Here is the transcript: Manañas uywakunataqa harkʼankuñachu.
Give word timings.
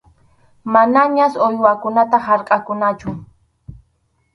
Manañas 0.73 1.33
uywakunataqa 1.47 2.25
harkʼankuñachu. 2.29 3.09